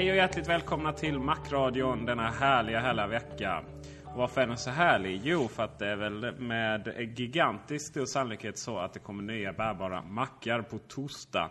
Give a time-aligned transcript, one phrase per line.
[0.00, 3.64] Hej och hjärtligt välkomna till Macradion denna härliga, härliga vecka.
[4.04, 5.20] Och varför är den så härlig?
[5.24, 9.52] Jo, för att det är väl med gigantisk stor sannolikhet så att det kommer nya
[9.52, 11.50] bärbara mackar på torsdag.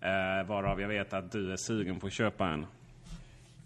[0.00, 2.66] Eh, varav jag vet att du är sugen på att köpa en.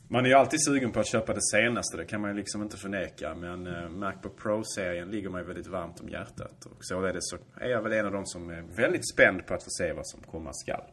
[0.09, 2.63] Man är ju alltid sugen på att köpa det senaste, det kan man ju liksom
[2.63, 3.35] inte förneka.
[3.35, 6.67] Men eh, Macbook Pro-serien ligger mig väldigt varmt om hjärtat.
[6.67, 9.65] Och således så är jag väl en av de som är väldigt spänd på att
[9.65, 10.85] få se vad som komma skall.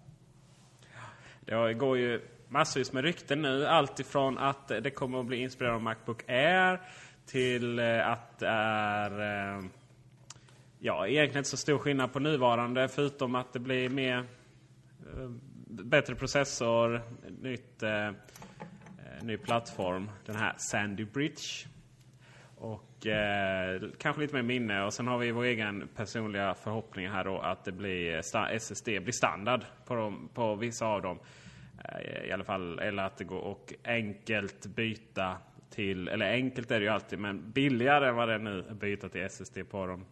[1.45, 2.21] Det går ju
[2.51, 3.65] massvis med rykten nu.
[3.65, 6.81] Allt ifrån att det kommer att bli inspirerat av Macbook Air
[7.25, 9.11] till eh, att det är...
[9.57, 9.63] Eh,
[10.79, 14.17] ja, egentligen inte så stor skillnad på nuvarande förutom att det blir mer...
[14.17, 15.29] Eh,
[15.67, 17.01] bättre processor,
[17.41, 18.11] nytt, eh,
[19.21, 20.09] ny plattform.
[20.25, 21.67] Den här Sandy Bridge.
[22.55, 24.83] Och eh, kanske lite mer minne.
[24.83, 28.21] Och sen har vi vår egen personliga förhoppning här då att det blir
[28.55, 31.19] SSD blir standard på, dem, på vissa av dem.
[31.85, 35.37] Eh, I alla fall, eller att det går och enkelt byta
[35.69, 38.77] till, eller enkelt är det ju alltid, men billigare än vad det är nu att
[38.77, 40.05] byta till SSD på dem.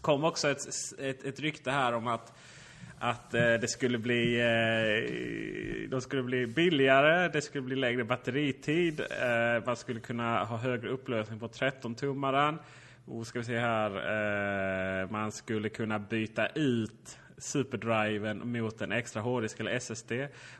[0.00, 0.66] kom också ett,
[0.98, 2.32] ett, ett rykte här om att
[3.02, 9.00] att eh, det skulle bli eh, de skulle bli billigare, det skulle bli lägre batteritid.
[9.00, 12.58] Eh, man skulle kunna ha högre upplösning på 13-tummaren.
[13.06, 13.90] Och ska vi se här.
[15.02, 20.12] Eh, man skulle kunna byta ut superdriven mot en extra hårddisk eller SSD.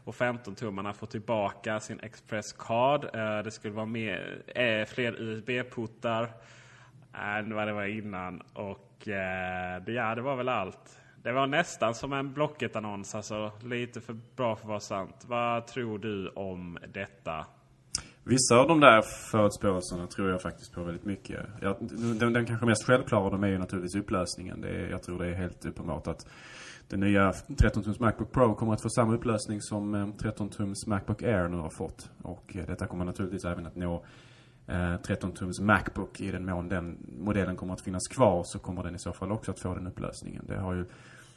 [0.04, 3.04] Och 15-tummarna får tillbaka sin Express Card.
[3.04, 6.32] Eh, det skulle vara mer, eh, fler USB-portar
[7.14, 8.42] än vad det var innan.
[8.52, 11.00] Och eh, det, ja, det var väl allt.
[11.22, 15.24] Det var nästan som en Blocket-annons, alltså lite för bra för att vara sant.
[15.26, 17.46] Vad tror du om detta?
[18.24, 21.46] Vissa av de där förutspåelserna tror jag faktiskt på väldigt mycket.
[21.60, 21.76] Jag,
[22.18, 24.60] den, den kanske mest självklara av dem är ju naturligtvis upplösningen.
[24.60, 26.26] Det är, jag tror det är helt uppenbart att
[26.90, 31.48] den nya 13-tums Macbook Pro kommer att få samma upplösning som eh, 13-tums Macbook Air
[31.48, 32.10] nu har fått.
[32.22, 34.04] Och eh, detta kommer naturligtvis även att nå
[34.66, 36.20] eh, 13-tums Macbook.
[36.20, 39.32] I den mån den modellen kommer att finnas kvar så kommer den i så fall
[39.32, 40.44] också att få den upplösningen.
[40.48, 40.84] Det har ju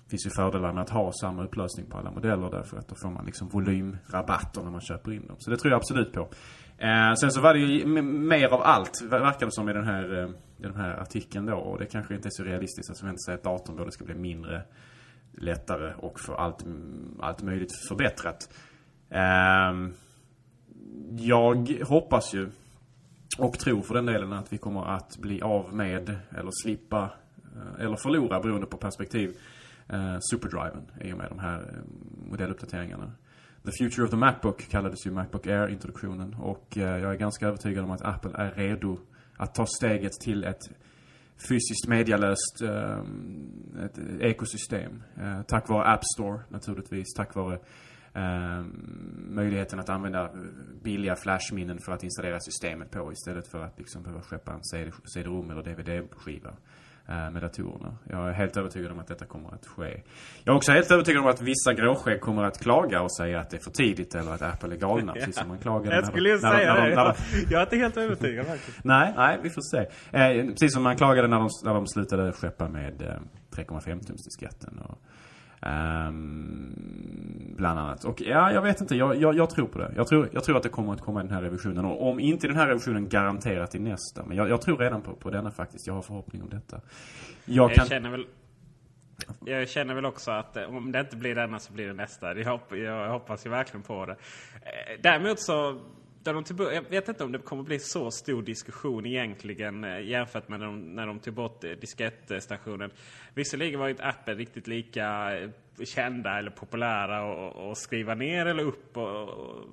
[0.10, 3.10] finns ju fördelar med att ha samma upplösning på alla modeller därför att då får
[3.10, 5.36] man liksom volymrabatter när man köper in dem.
[5.40, 6.30] Så det tror jag absolut på.
[6.78, 10.30] Eh, sen så var det ju mer av allt, verkar det som i den här,
[10.58, 11.56] i den här artikeln då.
[11.56, 14.16] Och det kanske inte är så realistiskt att förvänta sig att datorn både ska bli
[14.16, 14.64] mindre,
[15.38, 16.66] lättare och få allt,
[17.20, 18.50] allt möjligt förbättrat.
[19.10, 19.94] Ehm,
[21.18, 22.50] jag hoppas ju
[23.38, 27.12] och tror för den delen att vi kommer att bli av med eller slippa
[27.56, 29.38] eh, eller förlora beroende på perspektiv
[29.88, 33.12] eh, superdriven i och med de här eh, modelluppdateringarna.
[33.66, 37.92] The Future of the Macbook kallades ju Macbook Air-introduktionen och jag är ganska övertygad om
[37.92, 38.98] att Apple är redo
[39.38, 40.62] att ta steget till ett
[41.50, 43.00] fysiskt medialöst eh,
[43.86, 45.04] ett ekosystem.
[45.18, 47.60] Eh, tack vare App Store naturligtvis, tack vare
[48.14, 48.66] eh,
[49.16, 50.32] möjligheten att använda
[50.84, 54.92] billiga flashminnen för att installera systemet på istället för att liksom behöva skeppa en CD-
[55.14, 56.54] CD-ROM eller DVD-skiva
[57.10, 57.98] eh, med datorerna.
[58.10, 60.02] Jag är helt övertygad om att detta kommer att ske.
[60.44, 63.50] Jag är också helt övertygad om att vissa gråskägg kommer att klaga och säga att
[63.50, 65.14] det är för tidigt eller att Apple är galna.
[65.24, 66.96] Precis som man klagade Jag skulle när, säga när, när, det.
[66.96, 67.16] när, Jag,
[67.52, 68.84] jag är inte helt övertygad faktiskt.
[68.84, 69.78] Nej, nej, vi får se.
[70.12, 73.08] Eh, precis som man klagade när de, när de slutade skeppa med eh,
[73.56, 74.80] 3,5 tums disketten.
[74.80, 74.98] Och,
[75.66, 78.04] ehm, bland annat.
[78.04, 78.96] Och ja, jag vet inte.
[78.96, 79.94] Jag, jag, jag, tror på det.
[79.96, 81.86] Jag tror, jag tror att det kommer att komma i den här revisionen.
[81.86, 84.26] Och om inte den här revisionen garanterat i nästa.
[84.26, 85.88] Men jag, jag tror redan på, på denna faktiskt.
[85.88, 86.82] Jag har förhoppning om detta.
[87.46, 87.86] Jag kan...
[87.86, 88.26] känner väl...
[89.46, 92.40] Jag känner väl också att eh, om det inte blir denna så blir det nästa.
[92.40, 94.12] Jag, hopp, jag hoppas ju verkligen på det.
[94.12, 95.82] Eh, Däremot så...
[96.24, 100.00] Där de tog, jag vet inte om det kommer bli så stor diskussion egentligen eh,
[100.02, 102.92] jämfört med när de, när de tog bort eh, diskettstationen.
[103.34, 105.50] Visserligen var ju inte Apple riktigt lika eh,
[105.84, 109.66] kända eller populära och, och skriva ner eller upp och, och,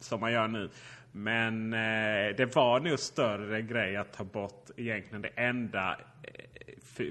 [0.00, 0.70] som man gör nu.
[1.12, 7.06] Men eh, det var nog större grej att ta bort egentligen det enda eh,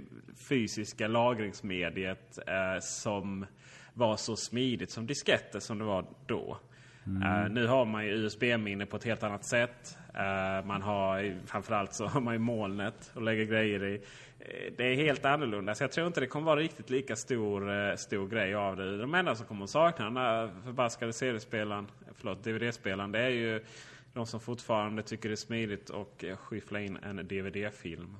[0.49, 3.45] fysiska lagringsmediet eh, som
[3.93, 6.57] var så smidigt som disketter som det var då.
[7.07, 9.97] Eh, nu har man ju USB-minne på ett helt annat sätt.
[10.13, 13.95] Eh, man har framförallt så har man ju molnet och lägger grejer i.
[14.39, 15.75] Eh, det är helt annorlunda.
[15.75, 18.97] Så jag tror inte det kommer vara riktigt lika stor, eh, stor grej av det.
[18.97, 23.63] De enda som kommer att sakna den här förbaskade CD-spelaren, förlåt DVD-spelaren, det är ju
[24.13, 28.15] de som fortfarande tycker det är smidigt och skyffla in en DVD-film.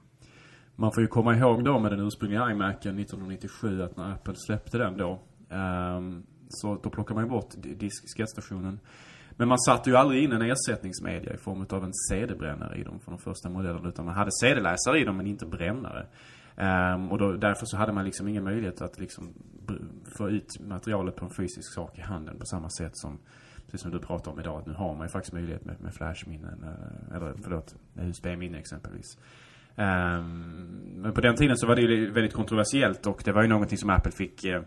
[0.76, 4.78] Man får ju komma ihåg då med den ursprungliga iMacen 1997 att när Apple släppte
[4.78, 5.20] den då.
[5.50, 7.90] um så då plockar man ju bort di-
[9.38, 13.00] Men man satte ju aldrig in en ersättningsmedia i form av en CD-brännare i dem
[13.00, 13.90] för de första modellerna.
[13.90, 16.06] Utan man hade CD-läsare i dem men inte brännare.
[16.96, 19.34] Um, och då, därför så hade man liksom ingen möjlighet att liksom
[20.18, 23.20] få ut materialet på en fysisk sak i handen på samma sätt som
[23.72, 25.94] Precis som du pratar om idag, att nu har man ju faktiskt möjlighet med, med
[25.94, 29.18] flashminnen, eh, eller förlåt, USB-minne exempelvis.
[29.78, 33.48] Ehm, men på den tiden så var det ju väldigt kontroversiellt och det var ju
[33.48, 34.62] någonting som Apple fick eh,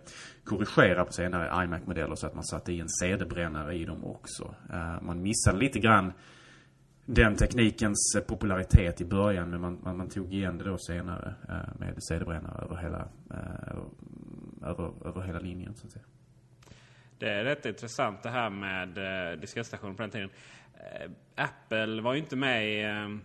[0.45, 4.55] korrigera på senare iMac-modeller så att man satte i en CD-brännare i dem också.
[4.73, 6.13] Eh, man missade lite grann
[7.07, 11.35] den teknikens eh, popularitet i början men man, man, man tog igen det då senare
[11.79, 13.09] med CD-brännare över hela,
[14.63, 16.05] över, över, hela linjen så att säga.
[17.19, 20.31] Det är rätt intressant det här med eh, diskettstationer på den tiden.
[21.35, 22.83] Apple var ju inte med i...
[22.83, 23.21] Ehm,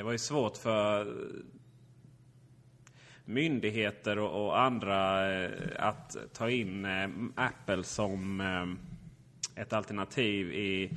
[0.00, 1.16] det var ju svårt för
[3.24, 10.90] myndigheter och, och andra eh, att ta in eh, Apple som eh, ett alternativ i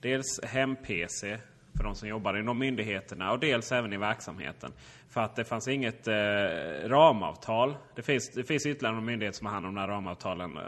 [0.00, 1.38] dels hem-PC
[1.76, 4.72] för de som jobbar inom myndigheterna och dels även i verksamheten.
[5.08, 6.14] För att det fanns inget eh,
[6.88, 7.76] ramavtal.
[7.94, 10.62] Det finns, det finns ytterligare någon myndighet som har hand om de här ramavtalen eh,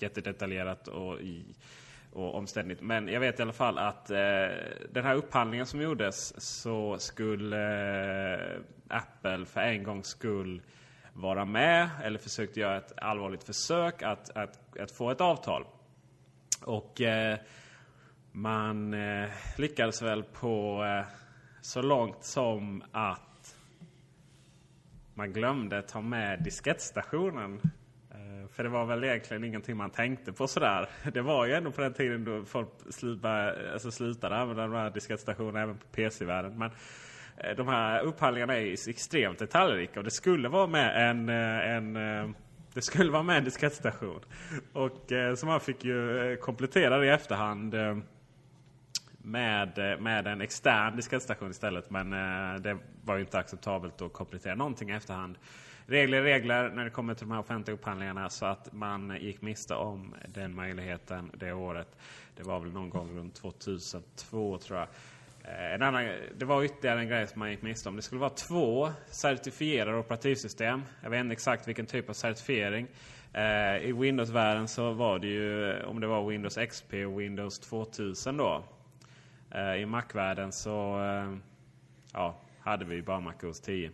[0.00, 1.44] jättedetaljerat och, i,
[2.12, 2.80] och omständigt.
[2.80, 4.16] Men jag vet i alla fall att eh,
[4.90, 7.64] den här upphandlingen som gjordes så skulle
[8.34, 10.62] eh, Apple för en gångs skull
[11.12, 15.64] vara med eller försökte göra ett allvarligt försök att, att, att få ett avtal.
[16.64, 17.38] Och eh,
[18.32, 21.06] man eh, lyckades väl på eh,
[21.60, 23.56] så långt som att
[25.14, 27.60] man glömde ta med diskettstationen.
[28.30, 30.88] Eh, för det var väl egentligen ingenting man tänkte på sådär.
[31.12, 34.90] Det var ju ändå på den tiden då folk slutade, alltså slutade använda de här
[34.90, 36.58] diskettstationerna även på PC-världen.
[36.58, 36.70] Men
[37.36, 42.34] eh, de här upphandlingarna är extremt detaljrika och det skulle vara med en, eh, en
[42.74, 44.20] det skulle vara med en diskettstation.
[44.72, 47.74] Och så man fick ju komplettera det i efterhand.
[49.22, 51.90] Med, eh, med en extern diskettstation istället.
[51.90, 55.38] Men eh, det var ju inte acceptabelt att komplettera någonting i efterhand.
[55.86, 58.30] Regler är regler när det kommer till de här offentliga upphandlingarna.
[58.30, 61.96] Så att man gick miste om den möjligheten det året.
[62.36, 64.88] Det var väl någon gång runt 2002 tror jag.
[65.44, 67.96] Eh, En annan, det var ytterligare en grej som man gick miste om.
[67.96, 70.82] Det skulle vara två certifierade operativsystem.
[71.02, 72.86] Jag vet inte exakt vilken typ av certifiering.
[73.32, 78.36] Eh, I Windows-världen så var det ju om det var Windows XP och Windows 2000
[78.36, 78.64] då.
[79.54, 81.36] Eh, I Mac-världen så eh,
[82.12, 83.90] ja, hade vi bara Mac OS 10.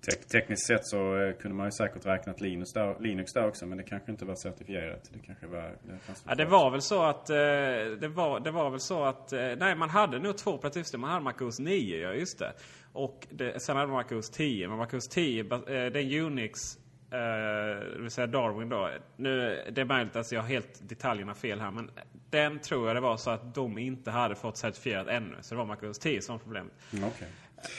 [0.00, 3.66] Tek- tekniskt sett så eh, kunde man ju säkert räknat Linux där, Linux där också
[3.66, 5.10] men det kanske inte var certifierat.
[5.12, 5.62] Det kanske var...
[5.62, 7.26] Det, Ja, det var väl så att...
[7.26, 9.32] Det var, det var väl så att...
[9.32, 11.00] Nej, man hade nog två operativsystem.
[11.00, 12.52] Man hade Mac OS 9, ja just det.
[12.92, 14.68] Och det, sen hade man Mac OS 10.
[14.68, 16.78] Men Mac OS 10, bas- eh, det är Unix,
[17.10, 18.90] det vill säga Darwin då.
[19.16, 21.70] Nu, det är möjligt att jag har helt detaljerna fel här.
[21.70, 21.90] Men
[22.30, 25.36] den tror jag det var så att de inte hade fått certifierat ännu.
[25.40, 26.72] Så det var Mac OS 10 som problemet.
[26.92, 27.28] Mm, okej.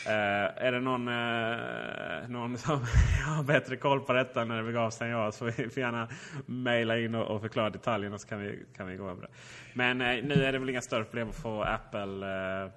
[0.05, 2.79] Eh, är det någon, eh, någon som
[3.25, 6.08] har bättre koll på detta när det begav sig än jag så får får gärna
[6.46, 9.27] mejla in och, förklara detaljerna så kan vi, kan vi gå över det.
[9.74, 12.72] Men eh, nu är det väl inga större problem att få Apple eh, eh,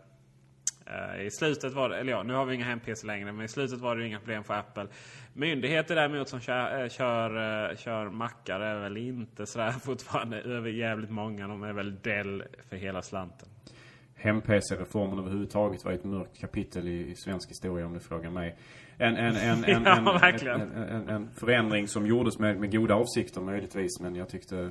[1.21, 3.81] I slutet var det, eller ja, nu har vi inga hem-PC längre, men i slutet
[3.81, 4.87] var det inga problem för Apple.
[5.33, 10.71] Myndigheter däremot som kör, äh, kör, äh, kör mackar är väl inte sådär fortfarande över
[10.71, 11.49] jävligt många.
[11.49, 13.49] De är väl Dell för hela slanten.
[14.15, 18.57] Hem-PC-reformen överhuvudtaget var ett mörkt kapitel i, i svensk historia om du frågar mig.
[18.97, 24.01] En, en, en, en, Ja, en, en, förändring som gjordes med, med goda avsikter möjligtvis.
[24.01, 24.71] Men jag tyckte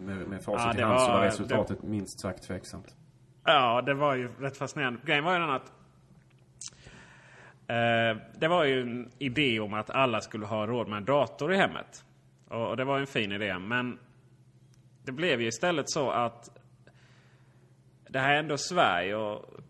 [0.00, 2.96] med, med facit Ja, i det hand så var- resultatet minst sagt tveksamt.
[3.44, 5.00] Ja, det var ju rätt fascinerande.
[5.04, 5.72] Grejen var ju den att
[7.66, 11.52] eh, det var ju en idé om att alla skulle ha råd med en dator
[11.52, 12.04] i hemmet.
[12.48, 13.58] Och, och det var ju en fin idé.
[13.58, 13.98] Men
[15.04, 16.50] det blev ju istället så att
[18.08, 19.60] det här är ändå Sverige och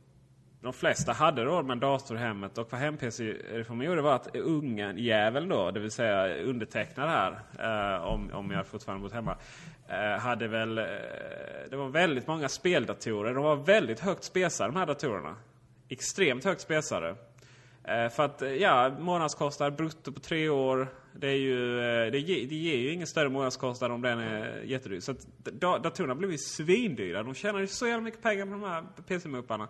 [0.62, 2.58] de flesta hade råd med en dator i hemmet.
[2.58, 8.04] Och vad hem-PC-reformen gjorde var att ungen, jäveln då, det vill säga undertecknad här, eh,
[8.04, 9.36] om, om jag fortfarande bott hemma,
[9.88, 10.78] eh, hade väl...
[10.78, 10.84] Eh,
[11.70, 13.34] det var väldigt många speldatorer.
[13.34, 15.36] De var väldigt högt spesade de här datorerna.
[15.88, 17.14] Extremt högt spesade.
[17.84, 20.88] Eh, för att, eh, ja, månadskostnad brutto på tre år.
[21.12, 24.62] Det, är ju, eh, det, ge, det ger ju ingen större månadskostnad om den är
[24.62, 25.00] jättedyr.
[25.00, 27.22] Så att da, datorerna blev ju svindyra.
[27.22, 29.68] De tjänade ju så jävla mycket pengar på de här PC-mupparna.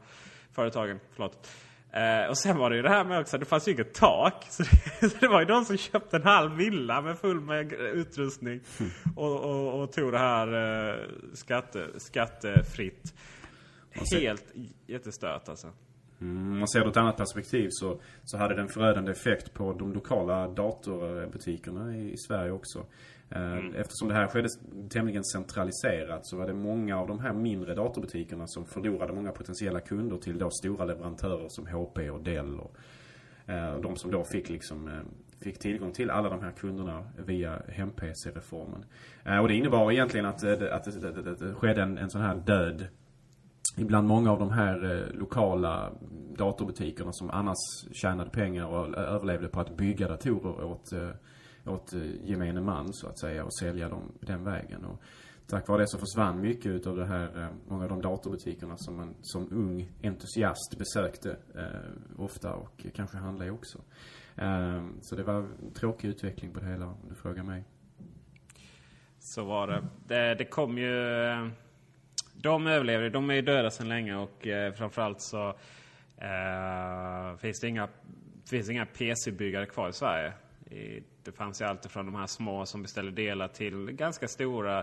[0.53, 1.49] Företagen, förlåt.
[1.93, 4.47] Eh, och sen var det ju det här med också, det fanns ju inget tak.
[4.51, 7.73] Så det, så det var ju de som köpte en halv villa med full med
[7.73, 8.61] utrustning.
[9.17, 10.47] Och, och, och tog det här
[10.89, 11.05] eh,
[11.35, 13.15] skatte, skattefritt.
[14.13, 14.45] Helt
[14.87, 15.67] jättestört alltså.
[16.21, 19.13] Mm, Om man ser det ur ett annat perspektiv så, så hade det en förödande
[19.13, 22.87] effekt på de lokala datorbutikerna i, i Sverige också.
[23.31, 24.49] Eh, Eftersom det här skedde
[24.91, 29.81] tämligen centraliserat så var det många av de här mindre datorbutikerna som förlorade många potentiella
[29.81, 32.77] kunder till då stora leverantörer som HP och Dell och
[33.47, 34.95] eh, de som då fick liksom eh,
[35.43, 38.85] Fick tillgång till alla de här kunderna via hem-PC-reformen.
[39.43, 42.35] Och det innebar egentligen att, det- att, det- det- det- skedde en, en sån här
[42.35, 42.87] död
[43.79, 45.91] Ibland många av de här lokala
[46.37, 47.57] datorbutikerna som annars
[47.93, 50.93] tjänade pengar och överlevde på att bygga datorer åt,
[51.67, 54.85] åt eh, gemene man så att säga och sälja dem den vägen.
[54.85, 55.03] Och
[55.47, 58.97] tack vare det så försvann mycket utav det här, eh, många av de datorbutikerna som
[58.97, 63.79] man som ung entusiast besökte eh, ofta och kanske handlade i också.
[64.37, 67.65] Eh, så det var en tråkig utveckling på det hela om du frågar mig.
[69.19, 69.85] Så var det.
[70.07, 71.25] Det, det kom ju...
[71.25, 71.49] Eh,
[72.43, 73.11] de överlevde.
[73.11, 75.49] De är ju döda sedan länge och eh, framförallt så
[76.17, 77.89] eh, finns det inga,
[78.51, 80.33] finns inga PC-byggare kvar i Sverige.
[80.71, 84.79] I, det fanns ju alltid från de här små som beställde delar till ganska stora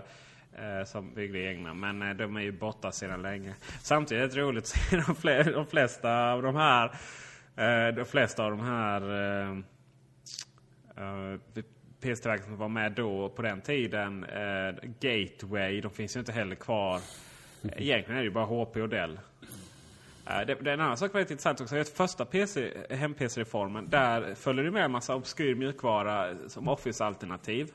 [0.52, 1.74] eh, som byggde egna.
[1.74, 3.54] Men eh, de är ju borta sedan länge.
[3.82, 6.84] Samtidigt är det roligt att se de, fle- de flesta av de här
[7.56, 9.00] eh, de flesta av de här
[12.00, 14.26] PS-tillverkare som var med då på den tiden.
[15.00, 17.00] Gateway, de finns ju inte heller kvar.
[17.62, 19.20] Egentligen är det ju bara HP och Dell.
[20.28, 21.74] Eh, det, det är en annan sak väldigt intressant också.
[21.74, 27.70] Det första PC, hem-PC-reformen, där följer det med en massa obskyr mjukvara som Office-alternativ.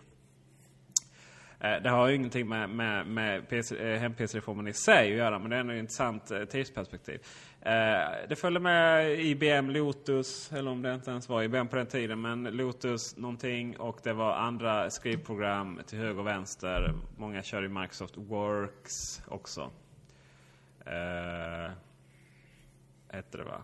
[1.59, 5.39] Eh, det har ju ingenting med, med, med PC, eh, hem-PC-reformen i sig att göra,
[5.39, 7.19] men det är ändå ett intressant tidsperspektiv.
[8.29, 12.21] Det följer med IBM Lotus, eller om det inte ens var IBM på den tiden,
[12.21, 16.93] men Lotus någonting och det var andra skrivprogram till höger och vänster.
[17.17, 19.71] Många kör i Microsoft Works också.
[23.13, 23.63] Hette det va?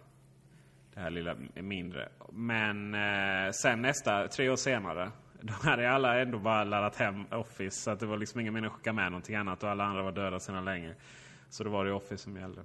[0.94, 2.10] Det här lilla mindre.
[2.32, 7.82] Men eh, sen nästa, tre år senare, då hade alla ändå bara laddat hem Office.
[7.82, 10.04] Så att det var liksom ingen mening att skicka med någonting annat och alla andra
[10.04, 10.96] var döda sedan länge.
[11.50, 12.62] Så då var det Office som gällde.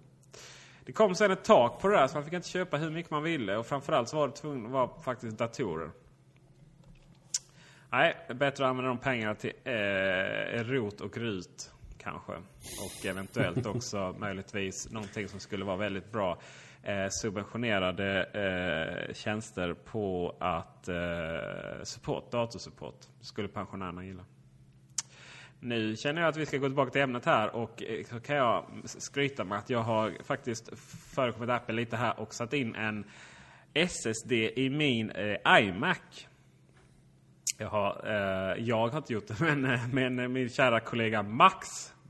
[0.85, 3.11] Det kom sen ett tak på det där så man fick inte köpa hur mycket
[3.11, 3.57] man ville.
[3.57, 5.91] Och framförallt så var det tvungen att vara faktiskt datorer.
[7.91, 12.33] Nej, det är bättre att använda de pengarna till eh, rot och rut kanske.
[12.33, 16.39] Och eventuellt också möjligtvis någonting som skulle vara väldigt bra.
[16.87, 23.01] Eh, subventionerade eh, tjänster på att eh, support, datorsupport.
[23.21, 24.25] skulle pensionärerna gilla.
[25.61, 28.37] Nu känner jag att vi ska gå tillbaka till ämnet här och eh, så kan
[28.37, 30.79] jag skryta med att jag har faktiskt
[31.15, 33.05] förekommit Apple lite här och satt in en
[33.75, 36.29] SSD i min eh, iMac.
[37.59, 41.67] Jag har, eh, jag har inte gjort det, men, eh, men min kära kollega Max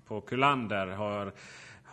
[0.06, 1.32] på Kullander har,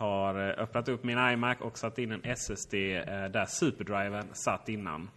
[0.02, 4.68] har eh, öppnat upp min iMac och satt in en SSD eh, där superdriven satt
[4.68, 5.10] innan.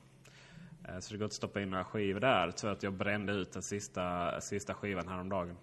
[0.88, 2.52] Eh, så det går inte att stoppa in några skivor där.
[2.52, 5.58] Tyvärr att jag brände ut den sista, sista skivan häromdagen.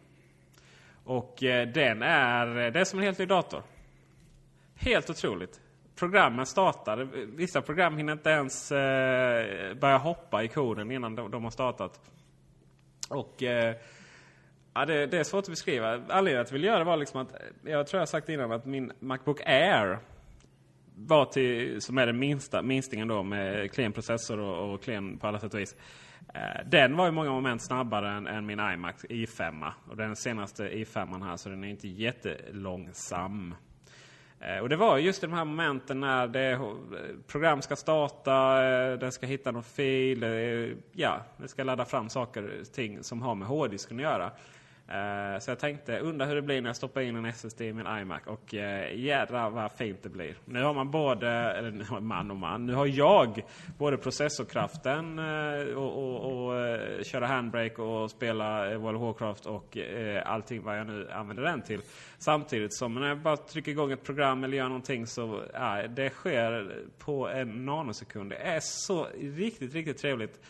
[1.04, 1.36] Och
[1.74, 3.62] den är, det är som en helt ny dator.
[4.74, 5.60] Helt otroligt.
[5.96, 6.96] Programmen startar.
[7.36, 8.68] Vissa program hinner inte ens
[9.80, 12.00] börja hoppa i koden innan de, de har startat.
[13.08, 13.42] Och
[14.74, 15.92] ja, det, det är svårt att beskriva.
[15.92, 18.52] Anledningen till att jag ville göra det var liksom att, jag tror jag sagt innan
[18.52, 19.98] att min Macbook Air
[20.96, 25.26] var till, som är den minsta minstingen då med klen processor och, och klen på
[25.26, 25.76] alla sätt och vis.
[26.34, 29.72] Eh, den var i många moment snabbare än, än min iMac i5.
[29.90, 33.54] Och den senaste i5 här så den är inte jättelångsam.
[34.40, 36.60] Eh, och det var just i de här momenten när det,
[37.26, 40.24] program ska starta, eh, den ska hitta någon fil,
[40.92, 44.30] ja, den ska ladda fram saker och ting som har med hårddisken att göra.
[44.88, 47.72] Uh, så jag tänkte, undra hur det blir när jag stoppar in en SSD i
[47.72, 48.22] min iMac.
[48.26, 50.34] Och eh, uh, jädrar vad fint det blir.
[50.44, 53.44] Nu har man både, eller man och man, nu har jag
[53.78, 59.76] både processorkraften uh, och, och, och uh, köra handbrake och spela World of Warcraft och
[59.76, 61.80] uh, allting vad jag nu använder den till.
[62.18, 66.10] Samtidigt som när jag bara trycker igång ett program eller gör någonting så, ja, det
[66.10, 68.30] sker på en nanosekund.
[68.30, 70.40] Det är så riktigt, riktigt trevligt.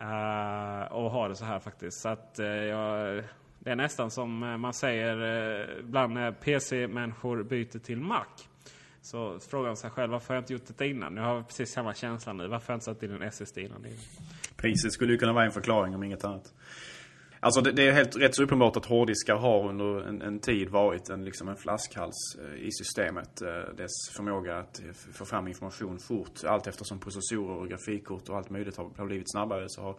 [0.00, 2.00] Uh, att ha det så här faktiskt.
[2.00, 2.34] Så att
[2.68, 3.22] jag
[3.66, 5.16] det är nästan som eh, man säger
[5.60, 8.24] eh, bland när PC-människor byter till Mac.
[9.02, 11.14] Så frågar man sig själv varför har jag inte gjort detta innan?
[11.14, 12.48] Nu har jag precis samma känsla nu.
[12.48, 13.86] Varför har jag inte satt in en SSD innan?
[14.56, 16.54] Priset skulle ju kunna vara en förklaring om inget annat.
[17.40, 20.68] Alltså det, det är helt rätt så uppenbart att hårddiskar har under en, en tid
[20.68, 23.36] varit en, liksom en flaskhals eh, i systemet.
[23.76, 24.82] Dess förmåga att
[25.12, 26.44] få fram information fort.
[26.44, 29.96] Allt eftersom processorer och grafikkort och allt möjligt har blivit snabbare så har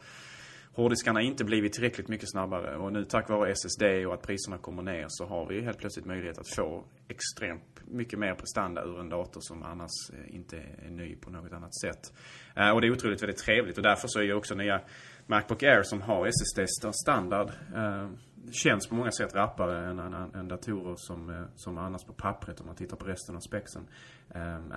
[0.78, 2.78] hårddiskarna inte blivit tillräckligt mycket snabbare.
[2.78, 6.06] Och nu tack vare SSD och att priserna kommer ner så har vi helt plötsligt
[6.06, 10.90] möjlighet att få extremt mycket mer prestanda ur en dator som annars eh, inte är
[10.90, 12.14] ny på något annat sätt.
[12.56, 14.82] Eh, och det är otroligt väldigt trevligt och därför så är ju också nya
[15.26, 18.10] Macbook Air som har SSD standard eh,
[18.52, 22.66] känns på många sätt rappare än, än, än datorer som, som annars på pappret om
[22.66, 23.88] man tittar på resten av spexen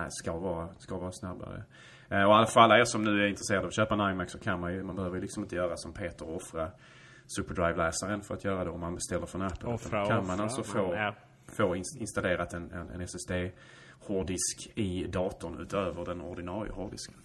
[0.09, 1.63] ska vara, ska vara snabbare.
[2.11, 4.39] Eh, och för alla er som nu är intresserade av att köpa en iMac så
[4.39, 6.71] kan man ju, man behöver ju liksom inte göra som Peter och offra
[7.37, 9.69] SuperDrive-läsaren för att göra det om man beställer från Apple.
[9.69, 11.13] Offra, kan offra, man alltså få,
[11.57, 17.15] få installerat en, en, en SSD-hårddisk i datorn utöver den ordinarie hårddisken.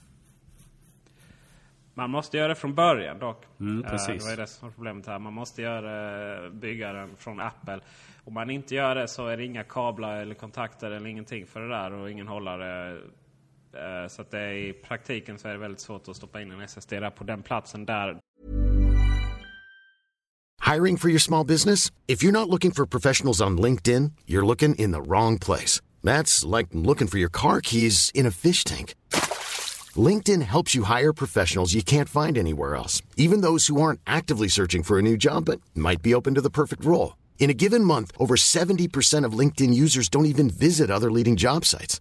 [1.95, 3.45] Man måste göra det från början dock.
[3.61, 4.25] Mm, eh, precis.
[4.25, 5.19] Det var det som var problemet här.
[5.19, 7.81] Man måste göra, bygga den från Apple.
[8.25, 11.61] Om man inte gör det så är det inga kablar eller kontakter eller ingenting för
[11.61, 13.03] det där och ingen hållare Eh,
[13.77, 16.51] Eh, så att det är, i praktiken så är det väldigt svårt att stoppa in
[16.51, 18.21] en SSD där på den platsen där.
[20.75, 21.93] Hiring for your small business?
[22.09, 25.81] If you're not looking for professionals on LinkedIn, you're looking in the wrong place.
[26.03, 28.95] That's like looking for your car keys in a fish tank.
[29.97, 34.49] LinkedIn helps you hire professionals you can't find anywhere else, even those who aren't actively
[34.49, 37.17] searching for a new job but might be open to the perfect role.
[37.39, 41.65] In a given month, over 70% of LinkedIn users don't even visit other leading job
[41.65, 42.01] sites.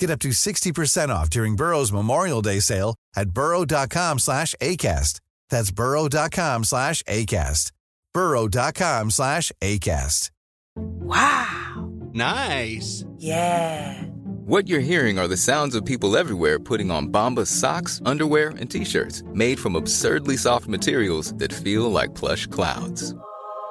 [0.00, 5.20] Get up to 60% off during Burrow's Memorial Day sale at burrow.com slash ACAST.
[5.50, 7.70] That's burrow.com slash ACAST.
[8.14, 10.30] burrow.com slash ACAST.
[10.76, 11.90] Wow.
[12.14, 13.04] Nice.
[13.18, 14.02] Yeah.
[14.46, 18.70] What you're hearing are the sounds of people everywhere putting on Bombas socks, underwear, and
[18.70, 23.14] T-shirts made from absurdly soft materials that feel like plush clouds.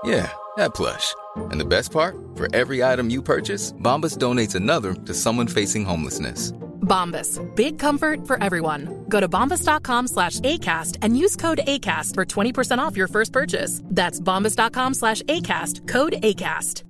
[0.03, 1.15] Yeah, that plush.
[1.51, 5.85] And the best part, for every item you purchase, Bombas donates another to someone facing
[5.85, 6.51] homelessness.
[6.81, 9.05] Bombas, big comfort for everyone.
[9.09, 13.81] Go to bombas.com slash ACAST and use code ACAST for 20% off your first purchase.
[13.85, 16.83] That's bombas.com slash ACAST, code ACAST.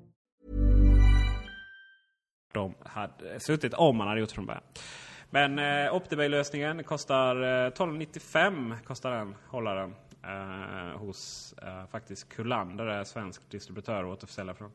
[2.53, 4.63] De hade suttit om man hade gjort från början.
[5.29, 9.93] Men eh, Optibay-lösningen kostar eh, 1295 kostar den, hållaren.
[10.23, 14.71] Eh, hos eh, faktiskt Kullander, är svensk distributör och återförsäljare från.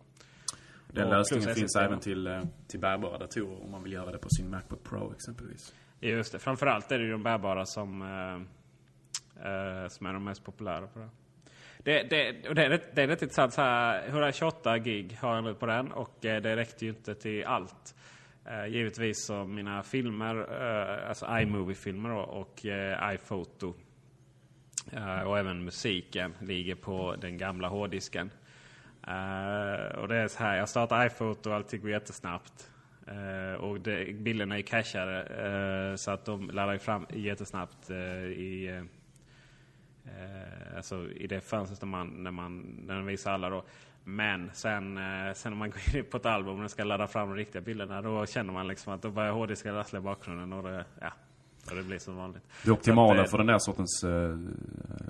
[0.89, 4.29] Den lösningen finns även till, eh, till bärbara datorer om man vill göra det på
[4.29, 5.75] sin Macbook Pro exempelvis.
[6.01, 6.39] Just det.
[6.39, 8.35] Framförallt är det ju de bärbara som, eh,
[9.47, 11.09] eh, som är de mest populära på det.
[11.79, 13.53] Det, det, och det, är, rätt, det är rätt intressant.
[13.53, 17.15] Så här, 128 gig har jag nu på den och eh, det räckte ju inte
[17.15, 17.95] till allt.
[18.45, 23.75] Eh, givetvis så mina filmer, eh, alltså iMovie-filmer och, eh, iPhoto
[24.93, 28.31] Eh, och även musiken ligger på den gamla hårddisken.
[29.09, 32.71] Uh, och det är så här, jag startar iPhoto och allting går jättesnabbt.
[33.09, 38.83] Uh, och det, bilderna är cachade så att de laddar fram jättesnabbt i,
[40.77, 43.51] alltså i det fönstret när man, när man, när man visar alla.
[43.51, 43.65] Då.
[44.05, 45.01] Men sen,
[45.35, 48.03] sen när man går in på ett album och ska ladda fram de riktiga bilderna
[48.03, 50.53] då känner man liksom att då börjar hårddisken rassla i bakgrunden.
[50.53, 51.13] Och det, ja,
[51.71, 52.43] och det blir som vanligt.
[52.65, 54.39] Det optimala att, eh, för den där sortens eh,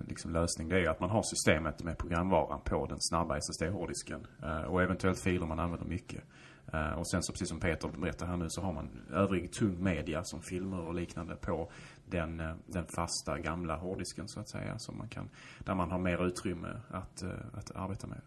[0.09, 4.27] liksom lösning det är att man har systemet med programvaran på den snabba SSD-hårddisken.
[4.43, 6.25] Eh, och eventuellt filer man använder mycket.
[6.73, 9.83] Eh, och sen så precis som Peter berättar här nu så har man övrig tung
[9.83, 11.71] media som filmer och liknande på
[12.07, 12.37] den,
[12.67, 14.79] den fasta gamla hårddisken så att säga.
[14.79, 18.21] Som man kan, där man har mer utrymme att, att arbeta med.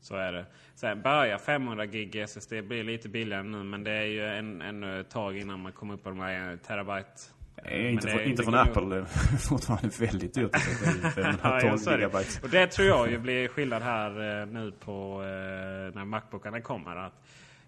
[0.00, 0.46] Så är det.
[0.74, 5.04] Sen börjar 500 gig SSD bli lite billigare nu men det är ju en, en
[5.04, 7.20] tag innan man kommer upp på de här terabyte.
[7.64, 8.84] Eh, inte, för, inte från Apple.
[8.84, 9.04] Det är
[9.48, 10.50] fortfarande väldigt dyrt.
[11.02, 12.04] Ja, 512 ja, så är det.
[12.04, 12.40] gigabyte.
[12.42, 16.96] Och det tror jag ju blir skillnad här eh, nu på eh, när Macbookarna kommer.
[16.96, 17.12] Att,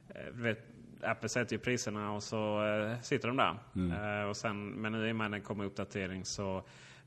[0.08, 0.58] eh, vet,
[1.02, 3.54] Apple sätter ju priserna och så eh, sitter de där.
[3.76, 4.20] Mm.
[4.20, 6.62] Eh, och sen, men nu i och med att det kommer uppdatering så,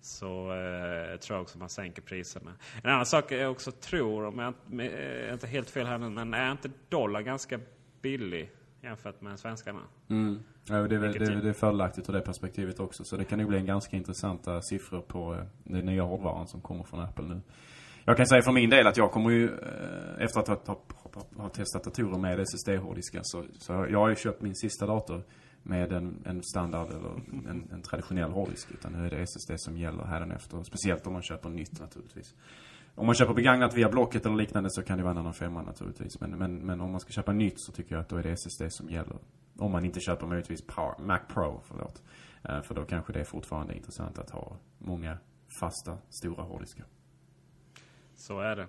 [0.05, 2.51] så eh, tror jag också man sänker priserna.
[2.83, 5.87] En annan sak jag också tror, om jag inte- eh, jag är inte helt fel
[5.87, 7.59] här nu, men är inte dollar ganska
[8.01, 9.79] billig jämfört med svenskarna?
[10.09, 10.39] Mm.
[10.67, 13.03] Ja, det, är, väl- det, det är fördelaktigt ur det perspektivet också.
[13.03, 16.61] Så det kan nog bli en ganska intressanta siffror på eh, den nya hårdvaran som
[16.61, 17.41] kommer från Apple nu.
[18.05, 20.79] Jag kan säga för min del att jag kommer ju, eh, efter att ha, ha,
[21.13, 25.23] ha, ha testat datorer med SSD-hårddiskar, så, så jag har ju köpt min sista dator
[25.65, 27.09] med en, en standard eller
[27.49, 28.71] en, en traditionell hårddisk.
[28.71, 30.63] Utan nu är det SSD som gäller hädanefter.
[30.63, 32.35] Speciellt om man köper nytt naturligtvis.
[32.95, 35.61] Om man köper begagnat via Blocket eller liknande så kan det vara en annan femma
[35.61, 36.21] naturligtvis.
[36.21, 38.31] Men, men, men om man ska köpa nytt så tycker jag att då är det
[38.31, 39.17] SSD som gäller.
[39.57, 42.03] Om man inte köper möjligtvis Power, Mac Pro, förlåt.
[42.43, 45.17] Eh, för då kanske det är fortfarande intressant att ha många
[45.59, 46.85] fasta, stora hårddiskar.
[48.15, 48.67] Så är det.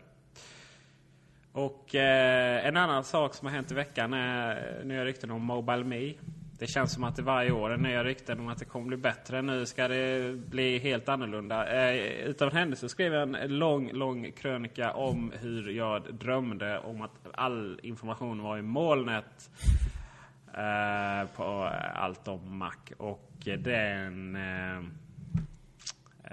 [1.53, 5.85] Och eh, en annan sak som har hänt i veckan är nya rykten om Mobile
[5.85, 6.15] Me.
[6.59, 8.97] Det känns som att det varje år är nya rykten om att det kommer bli
[8.97, 9.43] bättre.
[9.43, 11.91] Nu ska det bli helt annorlunda.
[11.91, 17.03] Eh, utav en händelse skrev jag en lång, lång krönika om hur jag drömde om
[17.03, 19.51] att all information var i molnet.
[20.55, 22.77] Eh, på allt om Mac.
[22.97, 24.37] Och den...
[24.37, 24.83] Eh,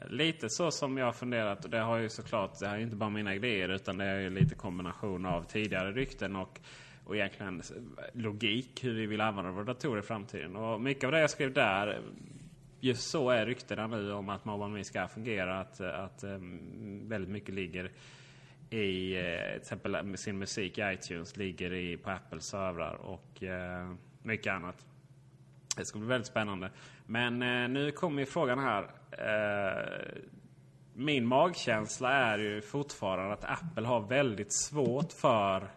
[0.07, 2.83] Lite så som jag har funderat och det har ju såklart, det här är ju
[2.83, 6.59] inte bara mina idéer utan det är ju lite kombination av tidigare rykten och,
[7.05, 7.61] och egentligen
[8.13, 10.55] logik hur vi vill använda våra datorer i framtiden.
[10.55, 12.01] Och mycket av det jag skrev där,
[12.79, 15.59] just så är ryktena nu om att Mobile Me ska fungera.
[15.59, 17.91] Att, att um, väldigt mycket ligger
[18.69, 23.43] i eh, till exempel eh, sin musik i iTunes ligger i, på Apples servrar och
[23.43, 24.85] eh, mycket annat.
[25.77, 26.71] Det ska bli väldigt spännande.
[27.05, 28.83] Men eh, nu kommer ju frågan här.
[29.11, 30.21] Eh,
[30.93, 35.67] min magkänsla är ju fortfarande att Apple har väldigt svårt för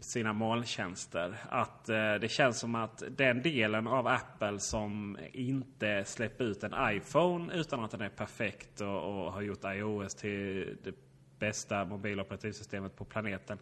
[0.00, 1.36] sina molntjänster.
[1.48, 6.74] Att eh, det känns som att den delen av Apple som inte släpper ut en
[6.96, 10.94] iPhone utan att den är perfekt och, och har gjort iOS till det
[11.38, 13.58] bästa mobiloperativsystemet på planeten.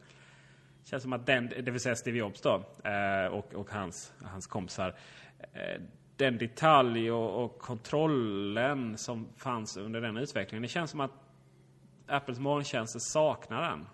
[0.84, 4.46] Känns som att den, det vill säga Steve Jobs då, eh, och, och hans, hans
[4.46, 4.94] kompisar.
[5.52, 5.82] Eh,
[6.16, 10.62] den detalj och, och kontrollen som fanns under den utvecklingen.
[10.62, 11.10] Det känns som att
[12.06, 13.86] Apples molntjänster saknar den.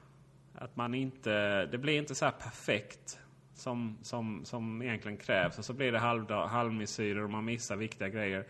[0.55, 3.19] Att man inte, det blir inte så här perfekt
[3.55, 5.59] som, som, som egentligen krävs.
[5.59, 8.47] Och så blir det halvmesyrer och man missar viktiga grejer.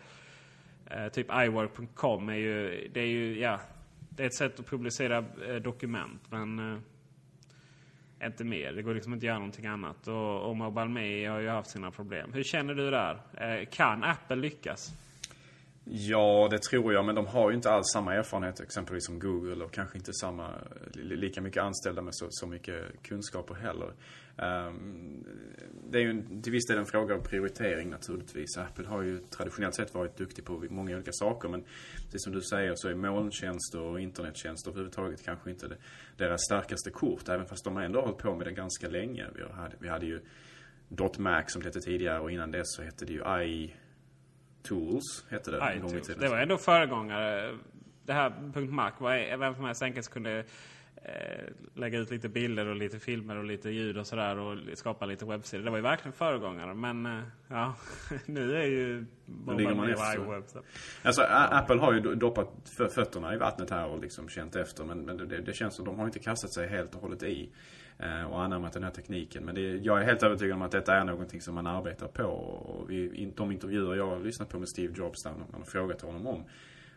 [0.85, 3.59] Eh, typ iWork.com är ju, det är ju, ja,
[4.09, 6.21] det är ett sätt att publicera eh, dokument.
[6.29, 6.79] Men eh,
[8.25, 8.73] inte mer.
[8.73, 10.07] Det går liksom inte att göra någonting annat.
[10.07, 12.33] Och, och Mobile Me har ju haft sina problem.
[12.33, 13.19] Hur känner du där?
[13.33, 14.93] Eh, kan Apple lyckas?
[15.87, 17.05] Ja, det tror jag.
[17.05, 20.49] Men de har ju inte alls samma erfarenhet exempelvis som Google och kanske inte samma,
[20.93, 23.93] lika mycket anställda med så, så mycket kunskaper heller.
[24.37, 25.25] Um,
[25.89, 28.57] det är ju till viss del en fråga om prioritering naturligtvis.
[28.57, 31.63] Apple har ju traditionellt sett varit duktig på många olika saker men
[32.05, 35.77] precis som du säger så är molntjänster och internettjänster överhuvudtaget kanske inte det,
[36.17, 37.29] deras starkaste kort.
[37.29, 39.25] Även fast de har ändå hållit på med det ganska länge.
[39.35, 40.21] Vi hade, vi hade ju
[41.17, 43.73] .Mac som det hette tidigare och innan dess så hette det ju i
[44.65, 45.59] Tools hette det.
[45.61, 46.21] en gång i tiden.
[46.21, 47.57] Det var ändå föregångare.
[48.05, 48.33] Det här
[48.69, 50.43] .mac var vem som helst enkelt kunde
[50.95, 51.43] eh,
[51.75, 55.25] lägga ut lite bilder och lite filmer och lite ljud och sådär och skapa lite
[55.25, 55.63] webbsidor.
[55.63, 56.73] Det var ju verkligen föregångare.
[56.73, 57.75] Men eh, ja,
[58.25, 59.05] nu är ju
[59.57, 60.61] ligger man efter.
[61.03, 64.55] Alltså A- Apple har ju do- doppat fö- fötterna i vattnet här och liksom känt
[64.55, 64.83] efter.
[64.83, 67.49] Men, men det, det känns som de har inte kastat sig helt och hållet i.
[67.99, 69.43] Eh, och anammat den här tekniken.
[69.43, 72.23] Men det, jag är helt övertygad om att detta är någonting som man arbetar på.
[72.23, 76.01] Och vi, de intervjuer jag har lyssnat på med Steve Jobs där man har frågat
[76.01, 76.43] honom om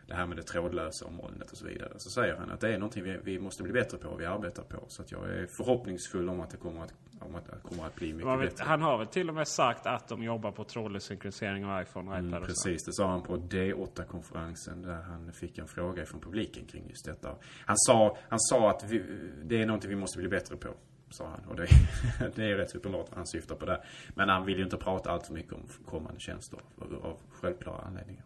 [0.09, 1.93] det här med det trådlösa och molnet och så vidare.
[1.97, 4.25] Så säger han att det är någonting vi, vi måste bli bättre på och vi
[4.25, 4.85] arbetar på.
[4.87, 7.95] Så att jag är förhoppningsfull om att det kommer att, om att det kommer att
[7.95, 8.63] bli mycket väl, bättre.
[8.67, 12.11] han har väl till och med sagt att de jobbar på trådlös synkronisering av iPhone
[12.11, 16.21] och iPad Mm, precis, det sa han på D8-konferensen där han fick en fråga från
[16.21, 17.35] publiken kring just detta.
[17.65, 19.03] Han sa, han sa att vi,
[19.43, 20.69] det är någonting vi måste bli bättre på.
[21.09, 21.45] sa han.
[21.49, 21.67] Och det,
[22.35, 23.85] det är rätt uppenbart vad han syftar på där.
[24.15, 27.81] Men han vill ju inte prata allt för mycket om kommande tjänster av, av självklara
[27.81, 28.23] anledningar.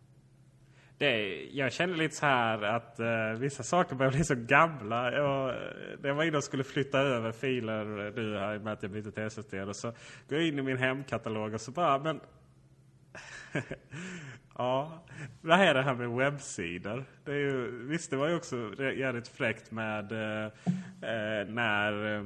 [0.98, 5.12] Det, jag känner lite så här att eh, vissa saker börjar bli så gamla.
[5.12, 5.56] Jag,
[6.02, 8.74] när jag var inne och skulle flytta över filer eh, nu här i och med
[8.74, 9.54] att jag bytte till SSD.
[9.54, 9.88] Och så
[10.30, 12.20] går jag in i min hemkatalog och så bara, men...
[14.58, 15.04] ja,
[15.42, 17.06] vad är det här med webbsidor?
[17.26, 22.16] Det är ju, visst, det var ju också jävligt fräckt med eh, eh när...
[22.16, 22.24] Eh,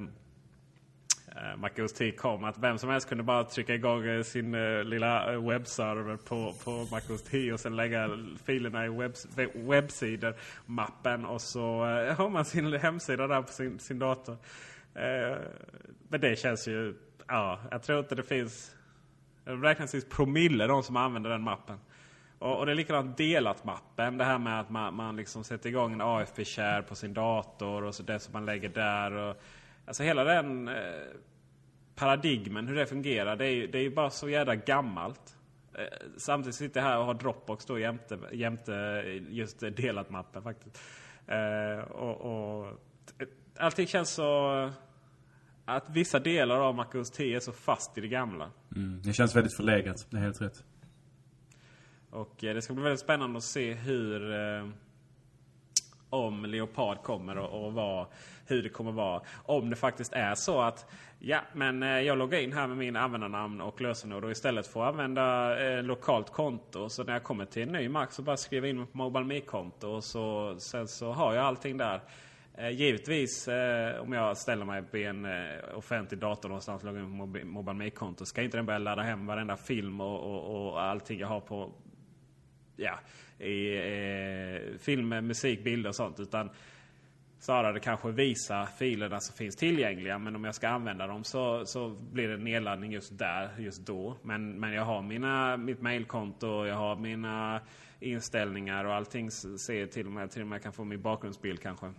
[1.38, 2.44] eh, MacOS 10 kom.
[2.44, 6.54] Att vem som helst kunde bara trycka igång eh, sin eh, lilla eh, webbserver på,
[6.64, 8.10] på MacOS 10 och sen lägga
[8.46, 11.26] filerna i webbs, webbsidor-mappen.
[11.26, 14.38] Och så eh, har man sin hemsida där på sin, sin dator.
[14.96, 15.38] Eh,
[16.10, 16.96] men det känns ju...
[17.28, 18.76] Ja, jag tror inte det finns...
[19.44, 21.80] Det räknas i promille de som använder den mappen.
[22.40, 24.18] Och, och, det är likadant delat-mappen.
[24.18, 27.96] Det här med att man, man liksom sätter igång en AFP-share på sin dator och
[27.96, 29.12] så det som man lägger där.
[29.12, 29.42] Och,
[29.88, 30.74] Alltså hela den eh,
[31.96, 35.38] paradigmen, hur det fungerar, det är ju det är bara så jävla gammalt.
[35.74, 35.84] Eh,
[36.18, 38.72] samtidigt sitter jag här och har Dropbox då jämte, jämte
[39.30, 40.82] just delat mappen faktiskt.
[41.28, 42.80] Eh, och, och,
[43.58, 44.72] allting känns så...
[45.66, 48.52] Att vissa delar av MacOS 10 är så fast i det gamla.
[48.76, 50.64] Mm, det känns väldigt förlegat, det är helt rätt.
[52.10, 54.34] Och eh, det ska bli väldigt spännande att se hur...
[56.10, 58.06] Om Leopard kommer och, och vad,
[58.46, 59.22] hur det kommer vara.
[59.46, 60.86] Om det faktiskt är så att
[61.20, 64.86] ja, men eh, jag loggar in här med min användarnamn och lösenord och istället får
[64.86, 66.90] använda eh, lokalt konto.
[66.90, 68.98] Så när jag kommer till en ny Mac så bara skriver jag in mig på
[68.98, 72.02] MobileMe-konto och så, sen så har jag allting där.
[72.58, 77.02] Eh, givetvis eh, om jag ställer mig på en eh, offentlig dator någonstans och loggar
[77.02, 81.20] in på MobileMe-konto ska inte den börja ladda hem varenda film och, och, och allting
[81.20, 81.72] jag har på
[82.78, 83.00] ja,
[83.46, 86.20] i eh, filmer, musik, bilder och sånt.
[86.20, 86.50] Utan
[87.40, 90.18] snarare kanske visa filerna som finns tillgängliga.
[90.20, 94.18] Men om jag ska använda dem så, så blir det nedladdning just där, just då.
[94.22, 97.62] Men, men jag har mina, mitt mailkonto, jag har mina
[98.00, 101.94] inställningar och allting ser till och med, till och med kan få min bakgrundsbild kanske.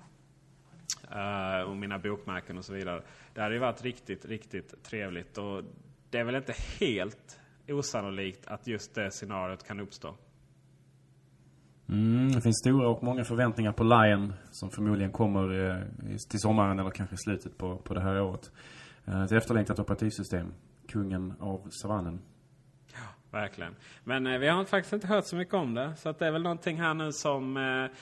[1.15, 3.03] Uh, och mina bokmärken och så vidare.
[3.35, 5.39] Det hade ju varit riktigt, riktigt trevligt.
[5.39, 5.63] Och
[6.11, 10.17] det är väl inte helt osannolikt att just det scenariot kan uppstå.
[11.89, 15.83] Mm, det finns stora och många förväntningar på Lion som förmodligen kommer eh,
[16.31, 18.51] till sommaren eller kanske slutet på, på det här året.
[19.05, 20.53] Eh, ett efterlängtat operativsystem.
[20.89, 22.21] Kungen av savannen.
[22.93, 23.75] Ja, verkligen.
[24.05, 25.97] Men eh, vi har faktiskt inte hört så mycket om det.
[25.97, 27.57] Så att det är väl någonting här nu som...
[27.57, 27.97] Eh,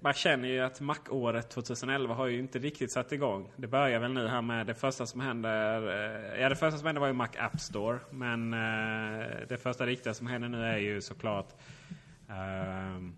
[0.00, 3.52] man känner ju att Mac-året 2011 har ju inte riktigt satt igång.
[3.56, 5.88] Det börjar väl nu här med det första som händer.
[5.88, 7.98] Eh, ja, det första som hände var ju Mac App Store.
[8.10, 11.48] Men eh, det första riktiga som händer nu är ju såklart
[12.28, 13.16] Ehm,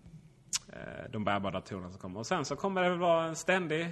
[0.69, 2.19] eh, de bärbara datorerna som kommer.
[2.19, 3.91] Och sen så kommer det väl vara en ständig,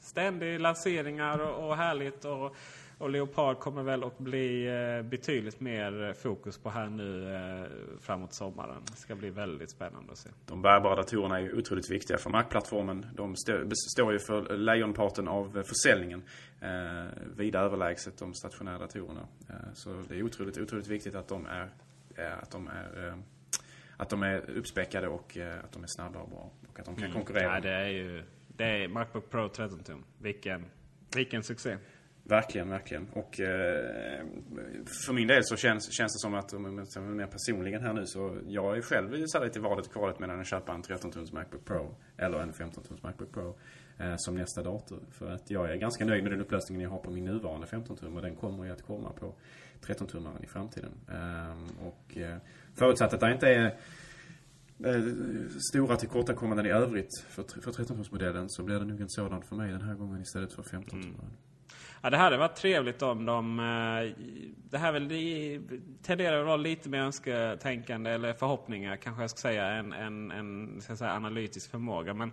[0.00, 2.24] ständig lanseringar och, och härligt.
[2.24, 2.56] Och,
[2.98, 7.66] och Leopard kommer väl att bli eh, betydligt mer fokus på här nu eh,
[8.00, 8.82] framåt sommaren.
[8.86, 10.30] Det ska bli väldigt spännande att se.
[10.46, 13.06] De bärbara datorerna är ju otroligt viktiga för Mac-plattformen.
[13.14, 13.36] De
[13.94, 16.22] står ju för lejonparten av försäljningen.
[16.60, 17.04] Eh,
[17.36, 19.28] vida överlägset de stationära datorerna.
[19.48, 21.70] Eh, så det är otroligt, otroligt viktigt att de är,
[22.16, 23.14] eh, att de är eh,
[23.96, 26.50] att de är uppspäckade och eh, att de är snabba och bra.
[26.68, 27.12] Och att de kan mm.
[27.12, 27.54] konkurrera.
[27.54, 28.22] Ja, det är ju...
[28.56, 30.04] Det är Macbook Pro 13 tum.
[30.18, 30.64] Vilken,
[31.16, 31.76] vilken succé.
[32.24, 33.08] Verkligen, verkligen.
[33.12, 34.24] Och eh,
[35.06, 38.06] för min del så känns, känns det som att, om jag mer personligen här nu,
[38.06, 41.64] så jag är själv så lite i valet kvalet mellan att köpa en 13-tums Macbook
[41.64, 43.58] Pro eller en 15-tums Macbook Pro
[43.98, 45.00] eh, som nästa dator.
[45.10, 48.16] För att jag är ganska nöjd med den upplösningen jag har på min nuvarande 15-tum
[48.16, 49.34] och den kommer ju att komma på
[49.80, 50.92] 13-tummaren i framtiden.
[51.08, 52.18] Eh, och
[52.74, 53.64] Förutsatt att det inte är
[54.84, 55.02] eh,
[55.70, 59.70] stora tillkortakommanden i övrigt för, för 13-tumsmodellen så blir det nog en sådan för mig
[59.70, 61.04] den här gången istället för 15-tummaren.
[61.04, 61.30] mm.
[62.02, 63.58] Ja, det hade varit trevligt om de...
[63.58, 64.24] Eh,
[64.70, 65.60] det här väl det
[66.02, 70.80] tenderar att vara lite mer önsketänkande eller förhoppningar kanske jag ska säga än en, en,
[70.80, 72.14] ska säga, analytisk förmåga.
[72.14, 72.32] Men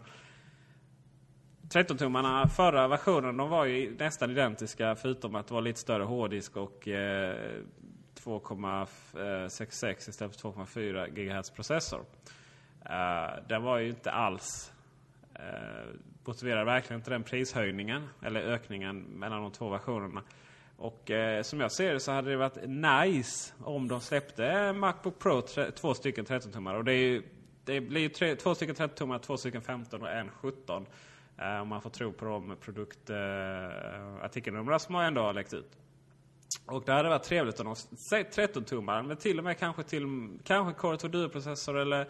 [1.69, 6.57] 13-tummarna, förra versionen, de var ju nästan identiska förutom att det var lite större hårddisk
[6.57, 7.35] och eh,
[8.25, 11.99] 2,66 eh, istället för 2,4 GHz processor.
[11.99, 14.71] Uh, den var ju inte alls
[15.39, 20.23] uh, motiverar verkligen inte den prishöjningen eller ökningen mellan de två versionerna.
[20.79, 25.19] Och eh, som jag ser det så hade det varit nice om de släppte Macbook
[25.19, 26.75] Pro två stycken 13-tummar.
[26.75, 27.23] Och det, är ju,
[27.63, 30.85] det blir ju tre, två stycken 13-tummar, två stycken 15 och en 17.
[31.37, 35.77] Eh, om man får tro på de produktartikelnumren eh, som ändå har läckt ut.
[36.71, 37.75] Och det hade varit trevligt om de,
[38.09, 42.07] säg 13-tummaren, men till och med kanske till kanske Core 2 Duo-processor eller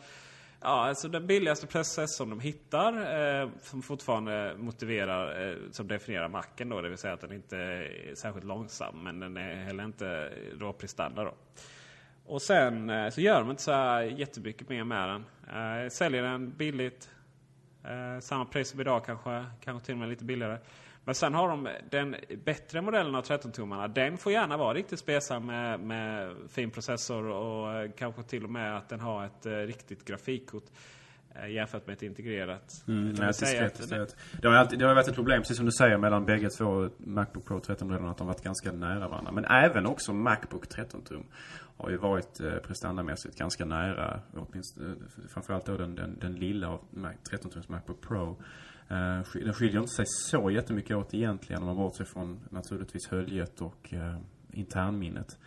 [0.61, 2.93] Ja, alltså den billigaste processorn de hittar
[3.41, 6.81] eh, som fortfarande motiverar, eh, som definierar macken då.
[6.81, 11.23] Det vill säga att den inte är särskilt långsam men den är heller inte råprestanda
[11.23, 11.33] då.
[12.25, 15.25] Och sen eh, så gör de inte så här jättemycket mer med den.
[15.83, 17.09] Eh, säljer den billigt.
[17.83, 20.57] Eh, samma pris som idag kanske, kanske till och med lite billigare.
[21.09, 23.87] Men sen har de den bättre modellen av 13-tummarna.
[23.87, 28.49] Den får gärna vara riktigt spesam med, med fin processor och eh, kanske till och
[28.49, 30.63] med att den har ett eh, riktigt grafikkort.
[31.35, 32.83] eh, Jämfört med ett integrerat.
[32.87, 34.15] Mm, säga diskret istället.
[34.41, 36.89] det, har alltid, det har varit ett problem, precis som du säger, mellan bägge två
[36.97, 38.11] Macbook Pro 13-modellerna.
[38.11, 39.31] Att de varit ganska nära varandra.
[39.31, 41.23] Men även också Macbook 13-tum
[41.77, 44.19] har ju varit eh, prestandamässigt ganska nära.
[44.33, 44.95] Åtminstone,
[45.29, 48.37] framförallt då den, den, den lilla av Mac, 13-tums Macbook Pro.
[48.89, 53.61] Eh, den skiljer inte sig så jättemycket åt egentligen om man bortser från naturligtvis höljet
[53.61, 54.17] och eh,
[54.51, 55.37] internminnet.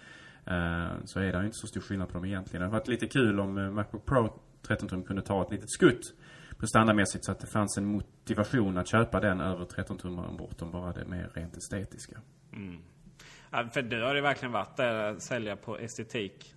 [0.46, 2.60] Eh, så är det inte så stor skillnad på dem egentligen.
[2.60, 6.14] Det hade varit lite kul om Macbook Pro 13 tum kunde ta ett litet skutt
[6.58, 10.92] prestandamässigt så att det fanns en motivation att köpa den över 13 tummaren bortom bara
[10.92, 12.20] det mer rent estetiska.
[13.50, 16.54] Ja, för du har ju verkligen varit där att sälja på estetik.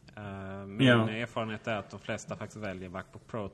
[0.67, 1.09] Min Ja.
[1.09, 3.51] erfarenhet är att de flesta faktiskt väljer Macbook Pro,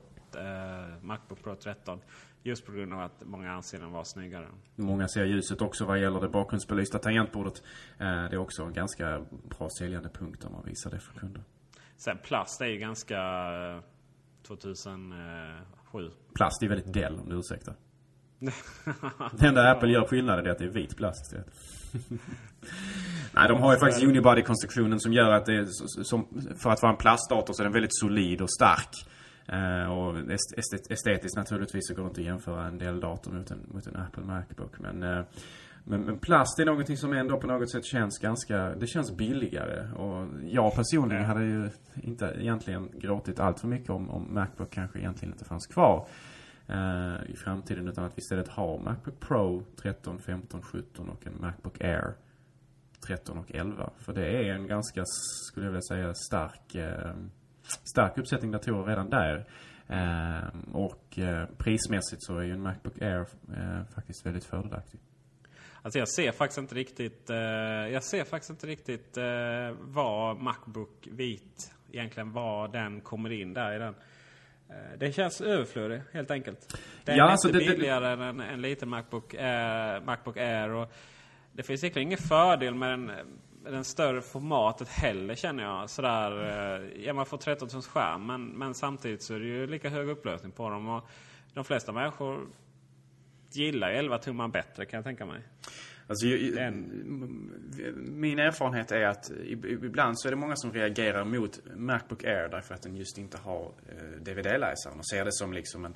[1.00, 2.00] Macbook Pro 13.
[2.42, 4.46] Just på grund av att många anser den vara snyggare.
[4.76, 7.62] Många ser ljuset också vad gäller det bakgrundsbelysta tangentbordet.
[7.98, 9.24] Eh, Det är också en ganska
[9.58, 11.42] bra säljande punkt om man visar det för kunder.
[11.96, 13.16] Sen plast är ju ganska
[13.76, 13.82] eh,
[14.46, 16.10] 2007.
[16.34, 17.74] Plast är väldigt Dell om du ursäktar.
[19.38, 21.54] Det enda Apple gör skillnaden är att det är vit plast istället.
[23.32, 25.66] Nej, de har ju faktiskt unibody-konstruktionen som gör att det är,
[26.04, 26.26] som,
[26.62, 29.06] för att vara en plastdator så är den väldigt solid och stark.
[29.48, 33.50] Eh, och estet- estetiskt naturligtvis så går det inte att jämföra en del dator mot
[33.50, 34.78] en, mot en Apple Macbook.
[34.78, 35.24] Men, eh,
[35.84, 39.92] men, men plast är någonting som ändå på något sätt känns ganska, det känns billigare.
[39.92, 44.98] Och jag personligen hade ju inte egentligen gråtit allt för mycket om, om Macbook kanske
[44.98, 46.08] egentligen inte fanns kvar
[46.66, 47.88] eh, i framtiden.
[47.88, 52.14] Utan att vi istället har Macbook Pro 13, 15, 17 och en Macbook Air
[53.06, 53.90] 13 och 11.
[53.98, 55.04] För det är en ganska,
[55.48, 57.14] skulle jag vilja säga, stark, eh,
[57.84, 59.44] stark uppsättning datorer redan där.
[59.88, 65.00] Eh, och eh, prismässigt så är ju en Macbook Air eh, faktiskt väldigt fördelaktig.
[65.82, 67.36] Alltså jag ser faktiskt inte riktigt, eh,
[67.92, 69.24] jag ser faktiskt inte riktigt eh,
[69.80, 73.94] vad Macbook vit egentligen, var den kommer in där i den.
[74.68, 76.78] Eh, det känns överflödig helt enkelt.
[77.04, 79.34] Den Ja, är alltså inte det- det- billigare än en, en liten Macbook,
[80.04, 80.68] Macbook Air.
[80.70, 80.92] Och
[81.52, 83.10] det finns säkert ingen fördel med den,
[83.64, 85.90] den större formatet heller känner jag.
[85.90, 86.30] Sådär,
[86.76, 89.88] eh, ja man får 13 tums skärm men, men samtidigt så är det ju lika
[89.88, 90.88] hög upplösning på dem.
[90.88, 91.08] Och
[91.54, 92.46] de flesta människor
[93.52, 95.42] gillar ju 11 tummar bättre kan jag tänka mig.
[96.06, 96.26] Alltså,
[97.96, 102.48] min erfarenhet är att ib- ibland så är det många som reagerar mot Macbook Air
[102.48, 105.94] därför att den just inte har eh, DVD-läsaren och ser det som liksom en,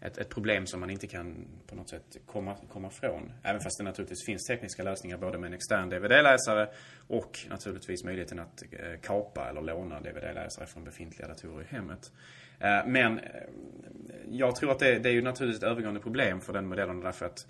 [0.00, 3.32] ett, ett problem som man inte kan på något sätt komma, komma från.
[3.42, 6.68] Även fast det naturligtvis finns tekniska lösningar både med en extern DVD-läsare
[7.06, 12.12] och naturligtvis möjligheten att eh, kapa eller låna DVD-läsare från befintliga datorer i hemmet.
[12.58, 13.24] Eh, men eh,
[14.28, 17.26] jag tror att det, det är ju naturligtvis ett övergående problem för den modellen därför
[17.26, 17.46] att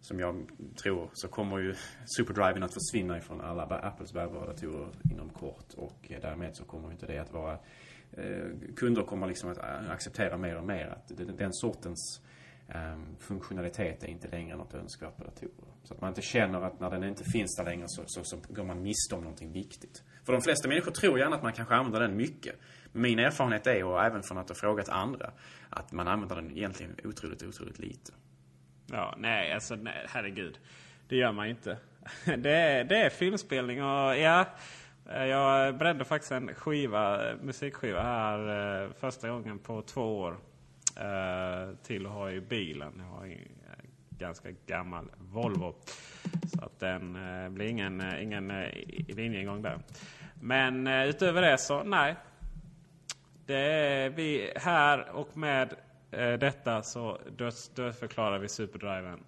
[0.00, 0.46] som jag
[0.82, 6.12] tror så kommer ju superdriven att försvinna ifrån alla Apples bärbara datorer inom kort och
[6.22, 7.58] därmed så kommer inte det att vara
[8.16, 12.22] Eh, kunder kommer liksom att eh, acceptera mer och mer att den, sortens
[12.68, 15.74] ehm, funktionalitet är inte längre något önskvärt på datorer.
[15.82, 18.36] Så att man inte känner att när den inte finns där längre så, så, så
[18.48, 20.02] går man miste om någonting viktigt.
[20.24, 22.54] För de flesta människor tror gärna att man kanske använder den mycket.
[22.92, 25.30] Men min erfarenhet är, och även från att ha frågat andra,
[25.70, 28.12] att man använder den egentligen otroligt, otroligt lite.
[28.86, 30.58] Ja, nej, alltså nej, herregud.
[31.08, 31.78] Det gör man ju inte.
[32.38, 34.46] Det är, det är filmspelning och ja
[35.10, 40.36] eh, Jag brände faktiskt en skiva, eh, musikskiva här eh, första gången på två år.
[41.82, 42.92] Till att ha i bilen.
[42.98, 43.38] Jag har en
[44.18, 45.74] ganska gammal Volvo.
[46.56, 47.18] Så att den
[47.54, 48.52] blir ingen, ingen
[49.08, 49.78] linjeingång där.
[50.40, 52.16] Men utöver det så, nej.
[53.46, 55.74] Det är vi här och med
[56.40, 59.20] detta så döds, dödförklarar vi superdriven.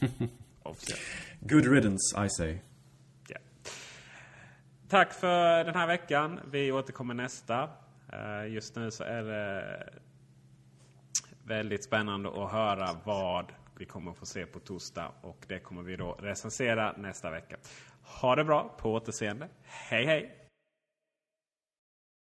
[1.40, 2.58] Good riddance, I say.
[4.88, 6.40] Tack för den här veckan.
[6.50, 7.68] Vi återkommer nästa.
[8.12, 9.92] Eh, just nu så är det
[11.44, 15.12] väldigt spännande att höra vad vi kommer att få se på torsdag.
[15.20, 17.56] Och det kommer vi då recensera nästa vecka.
[18.02, 19.48] Ha det bra, på återseende.
[19.62, 20.45] Hej hej!